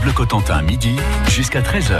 [0.00, 0.96] France Bleu Cotentin, midi
[1.28, 1.98] jusqu'à 13h.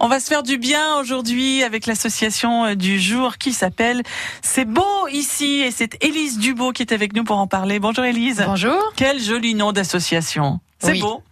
[0.00, 4.02] On va se faire du bien aujourd'hui avec l'association euh, du jour qui s'appelle
[4.40, 7.78] C'est beau ici et c'est Élise Dubo qui est avec nous pour en parler.
[7.78, 8.42] Bonjour Élise.
[8.46, 8.78] Bonjour.
[8.96, 10.60] Quel joli nom d'association.
[10.78, 11.00] C'est Oui.
[11.00, 11.22] beau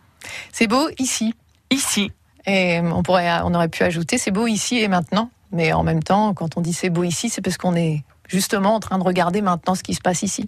[0.52, 1.34] C'est beau ici.
[1.70, 2.10] ici.
[2.46, 5.30] Et on pourrait, on aurait pu ajouter c'est beau ici et maintenant.
[5.52, 8.02] Mais en même temps, quand on dit c'est beau ici, c'est parce qu'on est
[8.32, 10.46] justement en train de regarder maintenant ce qui se passe ici.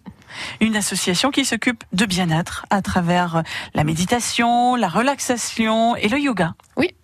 [0.60, 3.42] Une association qui s'occupe de bien-être à travers
[3.74, 6.54] la méditation, la relaxation et le yoga.
[6.76, 6.94] Oui.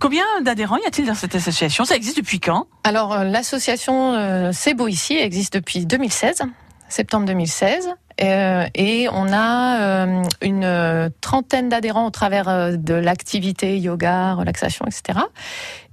[0.00, 1.84] Combien d'adhérents y a-t-il dans cette association?
[1.84, 2.66] Ça existe depuis quand?
[2.84, 6.42] Alors euh, l'association euh, C'est beau ici existe depuis 2016,
[6.88, 7.88] septembre 2016.
[8.22, 10.06] Euh, et on a
[10.42, 15.20] une trentaine d'adhérents au travers de l'activité yoga, relaxation, etc.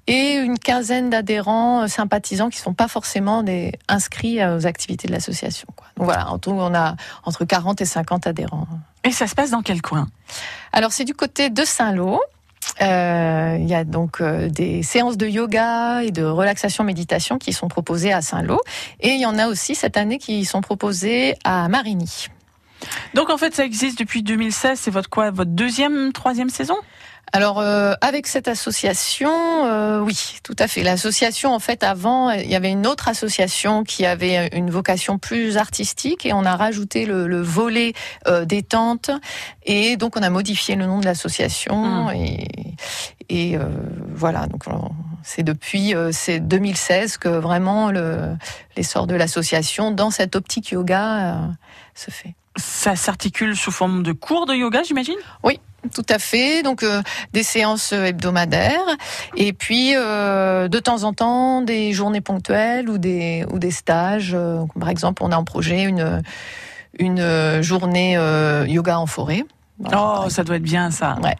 [0.07, 5.07] Et une quinzaine d'adhérents euh, sympathisants qui sont pas forcément des inscrits euh, aux activités
[5.07, 5.67] de l'association.
[5.97, 8.67] Donc voilà, en tout, on a entre 40 et 50 adhérents.
[9.03, 10.07] Et ça se passe dans quel coin?
[10.71, 12.21] Alors c'est du côté de Saint-Lô.
[12.81, 17.53] Euh, Il y a donc euh, des séances de yoga et de relaxation méditation qui
[17.53, 18.61] sont proposées à Saint-Lô.
[18.99, 22.27] Et il y en a aussi cette année qui sont proposées à Marigny.
[23.13, 25.31] Donc en fait ça existe depuis 2016, c'est votre quoi?
[25.31, 26.75] Votre deuxième, troisième saison?
[27.33, 29.29] Alors euh, avec cette association,
[29.65, 30.81] euh, oui, tout à fait.
[30.81, 35.57] L'association, en fait, avant, il y avait une autre association qui avait une vocation plus
[35.57, 37.93] artistique et on a rajouté le, le volet
[38.27, 39.11] euh, détente
[39.65, 42.11] et donc on a modifié le nom de l'association Mm.
[42.15, 42.47] et,
[43.29, 43.65] et euh,
[44.13, 44.47] voilà.
[44.47, 44.91] Donc on-
[45.23, 48.35] c'est depuis euh, c'est 2016 que vraiment le
[48.77, 51.47] l'essor de l'association dans cette optique yoga euh,
[51.93, 52.35] se fait.
[52.55, 55.17] Ça s'articule sous forme de cours de yoga, j'imagine?
[55.93, 56.63] Tout à fait.
[56.63, 57.01] Donc euh,
[57.33, 58.97] des séances hebdomadaires
[59.35, 64.33] et puis euh, de temps en temps des journées ponctuelles ou des ou des stages.
[64.33, 66.21] Euh, par exemple, on a en projet une
[66.99, 68.13] une journée
[68.67, 69.43] yoga en forêt.
[69.79, 71.17] Voilà, Oh, ça doit être bien ça.
[71.21, 71.35] Ouais.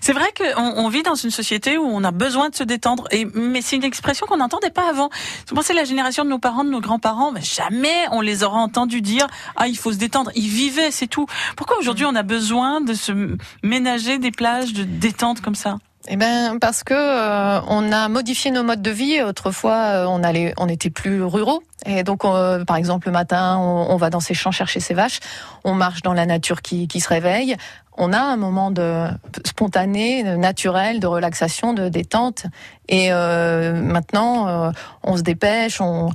[0.00, 3.08] C'est vrai qu'on on vit dans une société où on a besoin de se détendre,
[3.34, 5.10] mais c'est une expression qu'on n'entendait pas avant.
[5.48, 8.58] Vous pensez la génération de nos parents, de nos grands-parents, mais jamais on les aura
[8.58, 9.26] entendus dire
[9.56, 10.30] ah il faut se détendre.
[10.34, 11.26] Ils vivaient, c'est tout.
[11.56, 15.78] Pourquoi aujourd'hui on a besoin de se ménager des plages de détente comme ça?
[16.08, 19.22] Eh ben parce que euh, on a modifié nos modes de vie.
[19.22, 21.62] Autrefois, euh, on allait, on était plus ruraux.
[21.84, 25.20] Et donc, euh, par exemple, le matin, on, va dans ses champs chercher ses vaches.
[25.64, 27.56] On marche dans la nature qui se réveille.
[27.96, 29.06] On a un moment de
[29.44, 32.46] spontané, de naturel, de relaxation, de détente.
[32.90, 34.72] Et euh, maintenant, euh,
[35.04, 36.10] on se dépêche, on,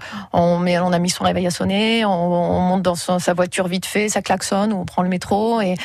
[0.59, 3.85] met, on a mis son réveil à sonner, on, on monte dans sa voiture vite
[3.85, 5.75] fait, ça klaxonne, ou on prend le métro, et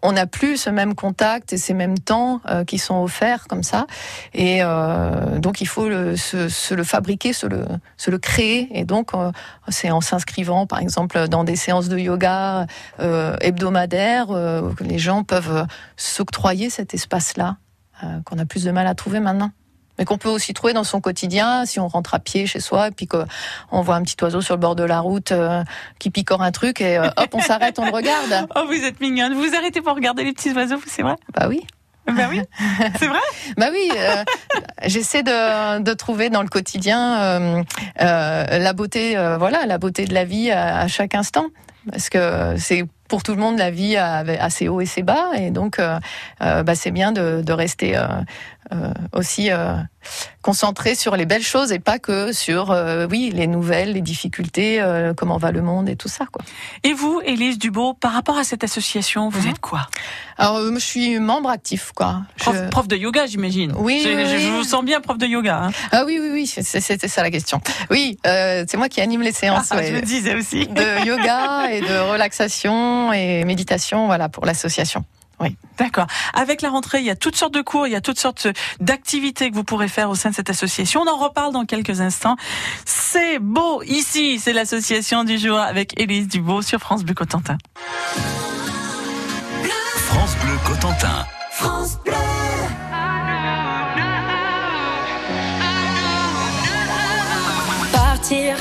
[0.00, 3.62] on n'a plus ce même contact et ces mêmes temps euh, qui sont offerts comme
[3.62, 3.86] ça.
[4.32, 4.60] Et
[5.36, 7.64] donc, il faut le, se, le fabriquer, se le,
[7.98, 8.68] se le créer.
[8.72, 9.10] Et donc,
[9.68, 12.66] c'est en s'inscrivant, par exemple, dans des séances de yoga
[12.98, 15.47] hebdomadaires, que les gens peuvent
[15.96, 17.56] s'octroyer cet espace-là,
[18.04, 19.50] euh, qu'on a plus de mal à trouver maintenant.
[19.98, 22.88] Mais qu'on peut aussi trouver dans son quotidien, si on rentre à pied chez soi,
[22.88, 25.64] et puis qu'on voit un petit oiseau sur le bord de la route euh,
[25.98, 28.46] qui picore un truc, et euh, hop, on s'arrête, on le regarde.
[28.56, 29.34] Oh vous êtes mignonne.
[29.34, 31.16] Vous vous arrêtez pour regarder les petits oiseaux, c'est vrai?
[31.34, 31.66] Bah oui.
[32.14, 32.40] Ben oui,
[32.98, 33.18] c'est vrai?
[33.56, 34.24] Bah oui, euh,
[34.86, 37.62] j'essaie de, de trouver dans le quotidien euh,
[38.00, 41.46] euh, la beauté, voilà, la beauté de la vie à, à chaque instant,
[41.90, 45.02] parce que c'est pour tout le monde la vie a, a ses hauts et ses
[45.02, 45.98] bas, et donc euh,
[46.42, 48.06] euh, bah, c'est bien de, de rester euh,
[49.12, 49.48] aussi
[50.42, 52.74] concentré sur les belles choses et pas que sur
[53.10, 54.82] oui les nouvelles, les difficultés,
[55.16, 56.42] comment va le monde et tout ça quoi.
[56.84, 59.50] Et vous, Élise Dubo, par rapport à cette association, vous Mhm.
[59.52, 59.86] êtes quoi?
[60.36, 62.22] Alors je suis membre actif quoi.
[62.38, 63.72] prof, Je- prof de yoga, j'imagine.
[63.76, 65.60] Oui, Je, oui, vous sens bien prof de yoga.
[65.64, 65.70] hein.
[65.92, 67.60] Ah oui oui oui, c'est- c'était ça la question.
[67.90, 69.68] Oui, c'est moi qui anime les séances.
[69.70, 69.86] Ah, ouais.
[69.88, 70.66] Je me disais aussi.
[70.66, 75.04] de yoga et de relaxation et méditation, voilà, pour l'association.
[75.78, 76.06] D'accord.
[76.34, 78.48] Avec la rentrée, il y a toutes sortes de cours, il y a toutes sortes
[78.80, 81.02] d'activités que vous pourrez faire au sein de cette association.
[81.02, 82.36] On en reparle dans quelques instants.
[82.84, 87.58] C'est beau ici, c'est l'association du jour avec Élise Dubo sur France Bleu Cotentin.
[89.94, 91.26] France Bleu Cotentin.
[97.92, 98.56] Partir,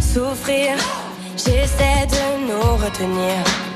[0.00, 0.76] souffrir,
[1.36, 3.71] j'essaie de nous retenir.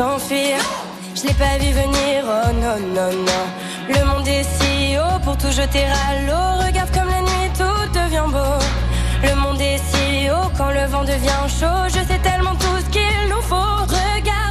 [0.00, 3.44] Je l'ai pas vu venir, oh non, non, non.
[3.86, 6.66] Le monde est si haut pour tout jeter à l'eau.
[6.66, 8.56] Regarde comme la nuit tout devient beau.
[9.22, 11.84] Le monde est si haut quand le vent devient chaud.
[11.88, 13.54] Je sais tellement tout ce qu'il nous faut.
[13.54, 14.49] Regarde-moi,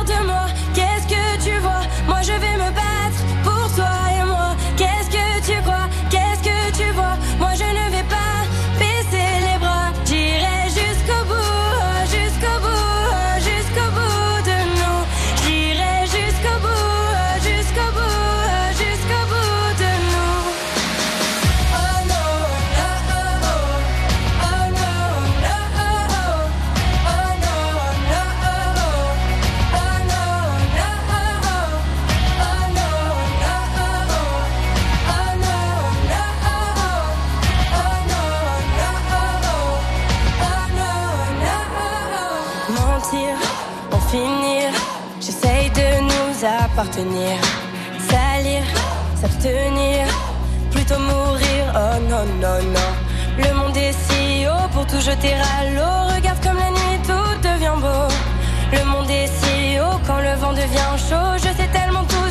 [46.73, 47.37] appartenir.
[48.09, 48.63] Salir,
[49.19, 50.05] s'abstenir,
[50.71, 51.63] plutôt mourir.
[51.75, 52.91] Oh non, non, non.
[53.37, 56.15] Le monde est si haut pour tout jeter à l'eau.
[56.15, 58.07] Regarde comme la nuit tout devient beau.
[58.71, 61.31] Le monde est si haut quand le vent devient chaud.
[61.37, 62.28] Je sais tellement tout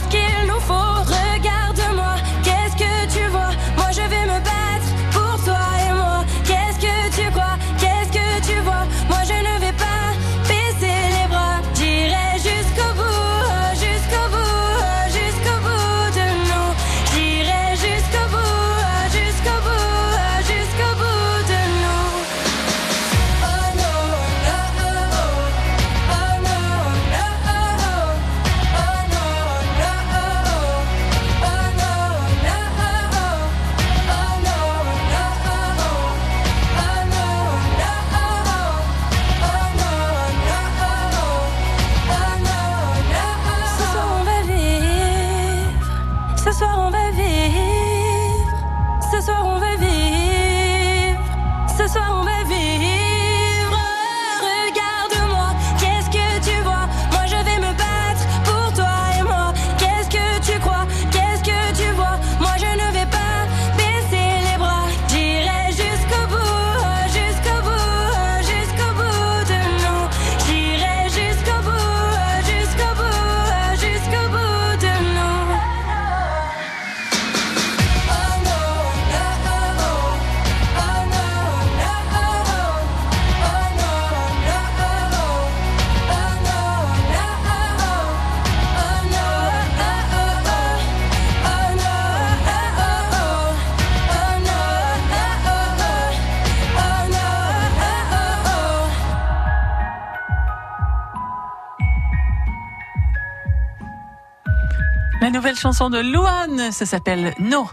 [105.58, 107.68] chanson de Louane, ça s'appelle No.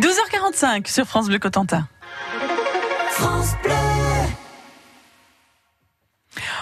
[0.00, 1.86] 12h45 sur France Bleu Cotentin.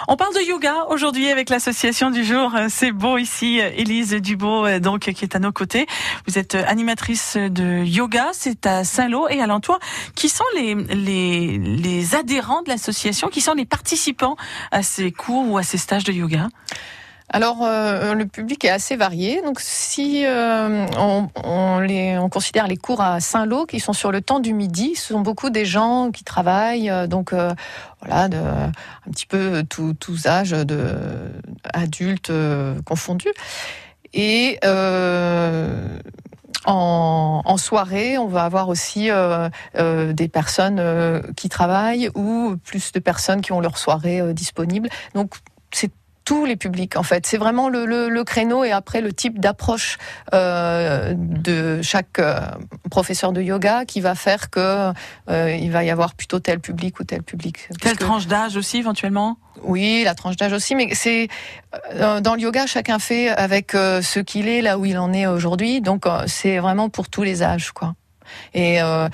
[0.08, 2.52] On parle de yoga aujourd'hui avec l'association du jour.
[2.68, 5.86] C'est beau ici, Élise Dubo, euh, donc qui est à nos côtés.
[6.26, 9.78] Vous êtes euh, animatrice de yoga, c'est à Saint-Lô et alentour.
[10.16, 13.28] Qui sont les, les, les adhérents de l'association?
[13.28, 14.36] Qui sont les participants
[14.70, 16.48] à ces cours ou à ces stages de yoga?
[17.28, 19.42] Alors, euh, le public est assez varié.
[19.42, 24.52] Donc, si euh, on, considère les cours à Saint-Lô, qui sont sur le temps du
[24.52, 30.26] midi, ce sont beaucoup des gens qui travaillent, euh, donc voilà, un petit peu tous
[30.26, 30.54] âges,
[31.72, 32.32] adultes
[32.84, 33.32] confondus.
[34.14, 34.58] Et
[36.64, 39.10] en, soirée, on va avoir aussi
[39.74, 44.88] des personnes qui travaillent ou plus de personnes qui ont leur soirée disponible.
[45.14, 45.34] Donc,
[45.70, 45.90] c'est
[46.24, 47.26] tous les publics en fait.
[47.26, 49.98] C'est vraiment le, le, le créneau et après le type d'approche
[50.34, 52.40] euh, de chaque euh,
[52.90, 54.92] professeur de yoga qui va faire que
[55.30, 57.68] euh, il va y avoir plutôt tel public ou tel public.
[57.80, 59.36] Quelle que- tranche d'âge aussi éventuellement?
[59.64, 61.28] Oui, la tranche d'âge aussi, mais c'est
[61.94, 65.12] euh, dans le yoga, chacun fait avec euh, ce qu'il est là où il en
[65.12, 65.80] est aujourd'hui.
[65.80, 67.94] Donc euh, c'est vraiment pour tous les âges, quoi.
[68.54, 69.08] Et euh,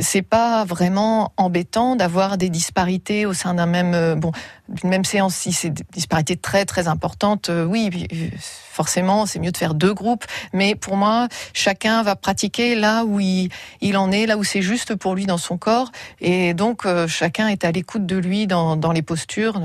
[0.00, 4.32] c'est pas vraiment embêtant d'avoir des disparités au sein d'un même euh, bon
[4.68, 5.34] d'une même séance.
[5.34, 8.08] Si c'est des disparités très très importantes, euh, oui,
[8.40, 10.24] forcément c'est mieux de faire deux groupes.
[10.52, 14.62] Mais pour moi, chacun va pratiquer là où il, il en est, là où c'est
[14.62, 15.90] juste pour lui dans son corps.
[16.20, 19.60] Et donc chacun est à l'écoute de lui dans, dans les postures.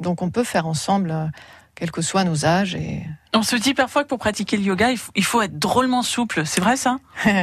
[0.00, 1.30] donc on peut faire ensemble,
[1.76, 2.74] quels que soient nos âges.
[2.74, 3.02] Et
[3.34, 6.02] On se dit parfois que pour pratiquer le yoga, il faut, il faut être drôlement
[6.02, 6.42] souple.
[6.44, 6.96] C'est vrai ça?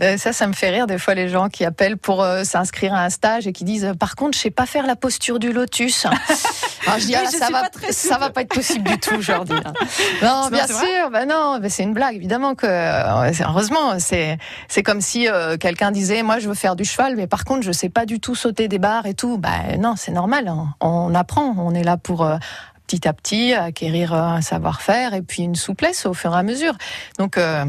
[0.00, 2.92] Euh, ça, ça me fait rire des fois les gens qui appellent pour euh, s'inscrire
[2.94, 5.38] à un stage et qui disent euh, par contre je sais pas faire la posture
[5.38, 6.04] du lotus.
[6.86, 7.62] Alors je dis ah, je ça va
[7.92, 9.56] ça va pas être possible du tout aujourd'hui.
[9.64, 9.72] hein.
[10.22, 12.66] Non, Non, bien sûr, ben non, ben c'est une blague évidemment que
[13.44, 14.36] heureusement c'est
[14.66, 17.62] c'est comme si euh, quelqu'un disait moi je veux faire du cheval mais par contre
[17.62, 19.38] je sais pas du tout sauter des barres et tout.
[19.38, 20.74] Ben non, c'est normal, hein.
[20.80, 22.36] on apprend, on est là pour euh,
[22.94, 26.74] petit à petit acquérir un savoir-faire et puis une souplesse au fur et à mesure.
[27.18, 27.64] Donc euh,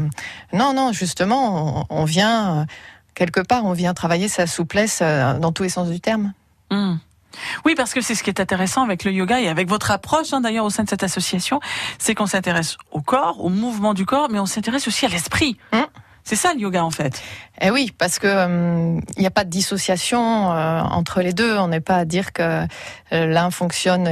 [0.52, 2.66] non non, justement, on, on vient
[3.14, 6.32] quelque part, on vient travailler sa souplesse euh, dans tous les sens du terme.
[6.70, 6.96] Hmm.
[7.64, 10.32] Oui, parce que c'est ce qui est intéressant avec le yoga et avec votre approche
[10.32, 11.60] hein, d'ailleurs au sein de cette association,
[11.98, 15.58] c'est qu'on s'intéresse au corps, au mouvement du corps, mais on s'intéresse aussi à l'esprit.
[15.72, 15.82] Hmm.
[16.26, 17.22] C'est ça le yoga en fait.
[17.60, 21.56] Eh oui, parce que hum, il n'y a pas de dissociation euh, entre les deux.
[21.56, 22.42] On n'est pas à dire que
[23.12, 24.08] euh, l'un fonctionne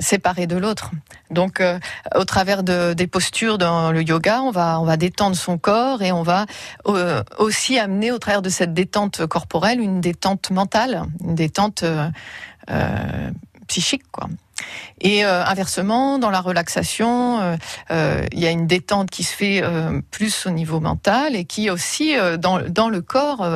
[0.00, 0.90] séparé de l'autre.
[1.30, 1.78] Donc, euh,
[2.14, 6.02] au travers de, des postures dans le yoga, on va on va détendre son corps
[6.02, 6.46] et on va
[6.86, 12.08] euh, aussi amener au travers de cette détente corporelle une détente mentale, une détente euh,
[12.70, 13.30] euh,
[13.66, 14.28] psychique, quoi.
[15.00, 17.56] Et euh, inversement, dans la relaxation, euh,
[17.90, 19.62] euh, il y a une détente qui se fait
[20.10, 23.46] plus au niveau mental et qui aussi dans, dans le corps,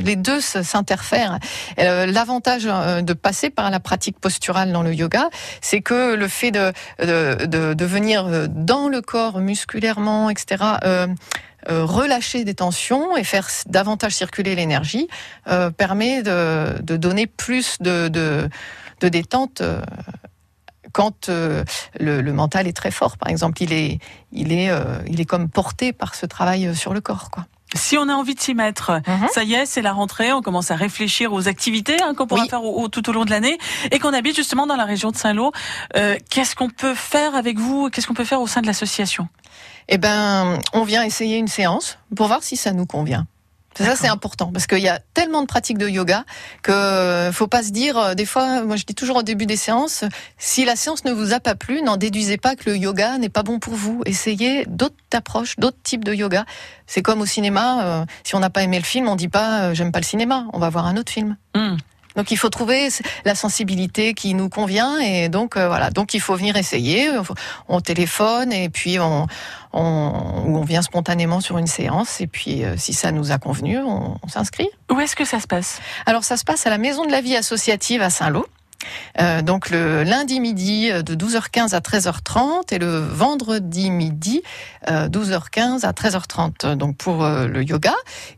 [0.00, 1.38] les deux s'interfèrent.
[1.76, 5.28] L'avantage de passer par la pratique posturale dans le yoga,
[5.60, 10.64] c'est que le fait de, de, de, de, venir dans le corps musculairement, etc.,
[11.68, 15.08] relâcher des tensions et faire davantage circuler l'énergie
[15.76, 18.48] permet de, donner plus de,
[19.00, 19.62] de, détente
[20.94, 21.64] quand euh,
[21.98, 23.98] le, mental est très fort, par exemple, il est,
[24.32, 27.44] il est, euh, il est comme porté par ce travail euh, sur le corps, quoi.
[27.74, 29.26] Si on a envie de s'y mettre, mhm.
[29.32, 32.44] ça y est, c'est la rentrée, on commence à réfléchir aux activités hein, qu'on pourra
[32.44, 32.60] faire
[32.92, 33.58] tout au long de l'année
[33.90, 35.50] et qu'on habite justement dans la région de Saint-Lô.
[36.30, 39.26] Qu'est-ce qu'on peut faire avec vous Qu'est-ce qu'on peut faire au sein de l'association?
[39.88, 43.26] Eh ben, on vient essayer une séance pour voir si ça nous convient.
[43.76, 46.24] Ça, c'est important parce qu'il y a tellement de pratiques de yoga
[46.62, 47.98] que euh, faut pas se dire.
[47.98, 50.04] Euh, des fois, moi, je dis toujours au début des séances,
[50.38, 53.28] si la séance ne vous a pas plu, n'en déduisez pas que le yoga n'est
[53.28, 54.02] pas bon pour vous.
[54.06, 56.44] Essayez d'autres approches, d'autres types de yoga.
[56.86, 57.84] C'est comme au cinéma.
[57.84, 60.46] Euh, si on n'a pas aimé le film, on dit pas j'aime pas le cinéma.
[60.52, 61.36] On va voir un autre film.
[61.54, 61.76] Hmm.
[62.16, 62.88] Donc il faut trouver
[63.24, 65.90] la sensibilité qui nous convient et donc voilà.
[65.90, 67.10] Donc il faut venir essayer.
[67.68, 69.26] On téléphone et puis on
[69.74, 73.78] on, on vient spontanément sur une séance et puis euh, si ça nous a convenu,
[73.78, 74.68] on, s'inscrit.
[74.90, 75.80] Où est-ce que ça se passe?
[76.06, 78.46] Alors ça se passe à la Maison de la Vie Associative à Saint-Lô.
[79.20, 84.42] Euh, donc le lundi midi euh, de 12h15 à 13h30 et le vendredi midi
[84.86, 87.94] 12h15 à 13h30 donc pour le yoga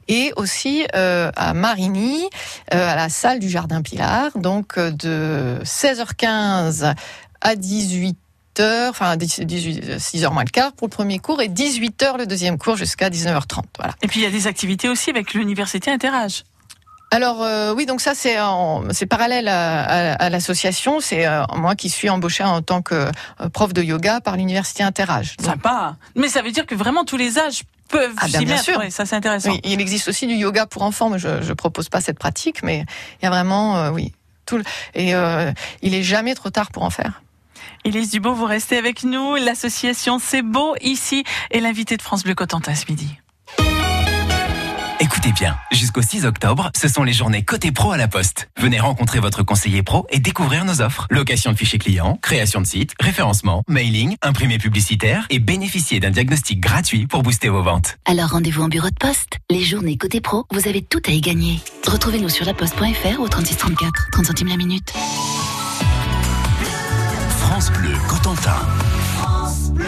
[0.06, 2.28] et aussi à Marigny
[2.70, 6.94] à la salle du Jardin Pilar donc de 16h15
[7.40, 8.16] à 18
[8.60, 12.76] enfin 18, 6h moins le quart pour le premier cours et 18h le deuxième cours
[12.76, 13.64] jusqu'à 19h30.
[13.76, 13.94] Voilà.
[14.02, 16.44] Et puis il y a des activités aussi avec l'université Interage.
[17.10, 18.36] Alors euh, oui, donc ça c'est
[18.90, 21.00] c'est parallèle à, l'association.
[21.00, 24.82] C'est euh, moi qui suis embauchée en tant que euh, prof de yoga par l'université
[24.82, 25.36] Interage.
[25.40, 25.96] Sympa.
[26.14, 28.82] Mais ça veut dire que vraiment tous les âges peuvent ah, bien, bien sûr.
[28.90, 29.50] ça c'est intéressant.
[29.50, 32.62] Oui, il existe aussi du yoga pour enfants, mais je, je propose pas cette pratique.
[32.62, 32.84] Mais
[33.20, 34.12] il y a vraiment oui
[34.44, 34.60] tout
[34.94, 35.12] et
[35.82, 37.22] il est jamais trop tard pour en faire.
[37.84, 39.36] Élise Dubo, vous restez avec nous.
[39.36, 43.16] L'association C'est Beau ici et l'invité de France Bleu Cotentin ce midi.
[44.98, 48.48] Écoutez bien, jusqu'au 6 octobre, ce sont les journées côté pro à la Poste.
[48.58, 51.06] Venez rencontrer votre conseiller pro et découvrir nos offres.
[51.10, 56.60] Location de fichiers clients, création de sites, référencement, mailing, imprimé publicitaire et bénéficier d'un diagnostic
[56.60, 57.98] gratuit pour booster vos ventes.
[58.06, 59.36] Alors rendez-vous en bureau de poste.
[59.50, 61.60] Les journées côté pro, vous avez tout à y gagner.
[61.86, 64.94] Retrouvez-nous sur laposte.fr au 3634, 30 centimes la minute.
[67.38, 68.56] France Bleu Cotentin.
[69.18, 69.86] France Bleu.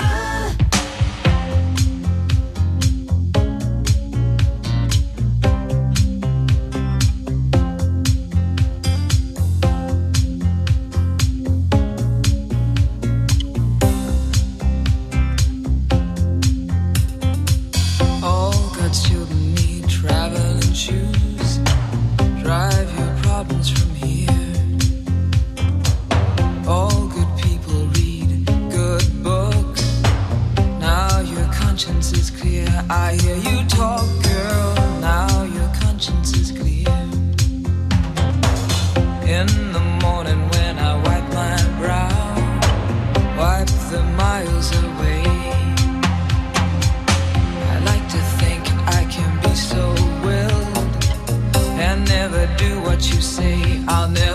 [53.91, 54.28] I'll never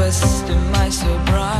[0.00, 1.59] west of my sobriety.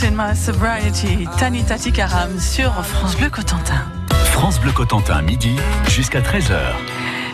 [0.00, 3.86] In my sobriety, Tanita Tikaram sur France Bleu Cotentin.
[4.32, 5.54] France Bleu Cotentin, midi
[5.88, 6.58] jusqu'à 13h.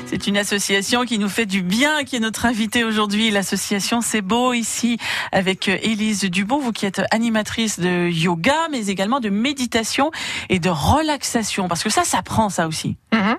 [0.07, 3.31] C'est une association qui nous fait du bien, qui est notre invitée aujourd'hui.
[3.31, 4.99] L'association C'est Beau ici
[5.33, 10.11] avec Élise Dubo, vous qui êtes animatrice de yoga, mais également de méditation
[10.51, 11.69] et de relaxation.
[11.69, 12.97] Parce que ça, ça prend ça aussi.
[13.15, 13.37] Mhm.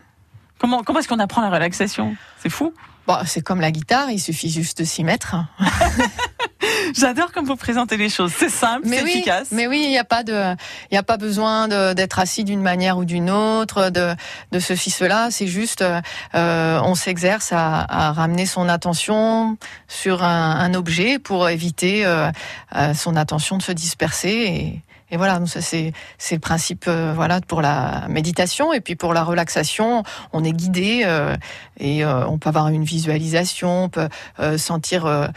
[0.58, 2.16] Comment, comment est-ce qu'on apprend la relaxation?
[2.42, 2.74] C'est fou.
[3.06, 5.36] Bon, c'est comme la guitare, il suffit juste de s'y mettre.
[6.96, 8.34] J'adore comme vous présentez les choses.
[8.38, 9.50] C'est simple, c'est oui, efficace.
[9.52, 10.56] mais oui, il n'y a pas de,
[10.92, 14.14] il a pas besoin d'être assis d'une manière ou d'une autre, de,
[14.52, 15.30] de ceci cela.
[15.32, 16.02] C'est juste, euh,
[16.36, 22.30] euh, on s'exerce à, à ramener son attention sur un, un objet pour éviter euh,
[22.76, 24.30] euh, son attention de se disperser.
[24.30, 25.94] Et, et voilà, c'est
[26.32, 31.02] le principe, euh, voilà, pour la méditation et puis pour la relaxation, on est guidé
[31.06, 31.36] euh,
[31.80, 35.28] et euh, on peut avoir une visualisation, on peut euh, sentir euh,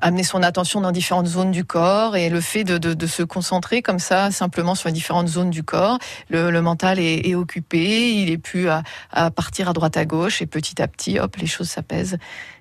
[0.00, 3.22] amener son attention dans différentes zones du corps et le fait de, de, de se
[3.22, 7.34] concentrer comme ça simplement sur les différentes zones du corps, le, le mental est, est
[7.34, 11.18] occupé, il est plus à, à partir à droite à gauche et petit à petit,
[11.18, 12.18] hop, les choses s'apaisent.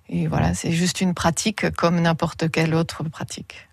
[0.10, 3.67] Et voilà, c'est juste une pratique comme n'importe quelle autre pratique.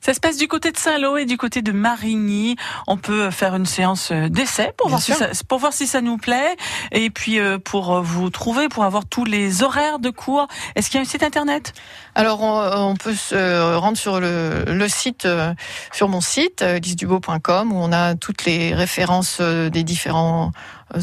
[0.00, 2.56] Ça se passe du côté de Saint-Lô et du côté de Marigny.
[2.86, 5.86] On peut faire une séance euh, d'essai pour Bien voir, si ça, pour voir si
[5.86, 6.56] ça nous plaît.
[6.90, 10.48] Et puis euh, pour euh, vous trouver, pour avoir tous les horaires de cours.
[10.74, 11.72] Est-ce qu'il y a un site internet?
[12.14, 15.26] Alors, on, on peut se rendre sur le, le site,
[15.92, 20.52] sur mon site, lisdubo.com, où on a toutes les références des différents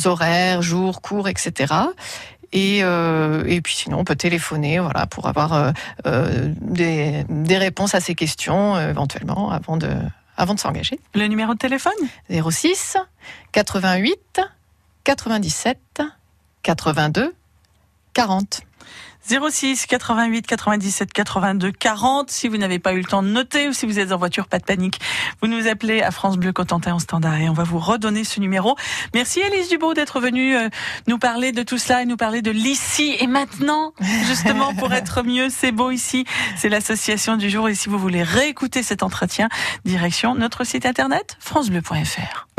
[0.05, 1.73] horaires, jours, cours, etc.
[2.51, 5.71] Et, euh, et puis sinon, on peut téléphoner, voilà, pour avoir euh,
[6.07, 9.89] euh, des, des réponses à ces questions, éventuellement, avant de,
[10.37, 10.99] avant de s'engager.
[11.13, 11.93] Le numéro de téléphone?
[12.29, 12.97] 06
[13.51, 14.41] 88
[15.03, 15.77] 97
[16.63, 17.33] 82
[18.19, 18.63] 40.
[19.29, 22.29] 06 88 97 82 40.
[22.29, 24.47] Si vous n'avez pas eu le temps de noter ou si vous êtes en voiture,
[24.47, 24.99] pas de panique.
[25.41, 28.41] Vous nous appelez à France Bleu Cotentin en standard et on va vous redonner ce
[28.41, 28.75] numéro.
[29.13, 30.67] Merci Elise Dubo d'être venue euh,
[31.07, 33.93] nous parler de tout cela et nous parler de l'ici et maintenant.
[34.27, 36.25] Justement pour être mieux, c'est beau ici.
[36.57, 39.47] C'est l'association du jour et si vous voulez réécouter cet entretien,
[39.85, 42.47] direction notre site internet francebleu.fr.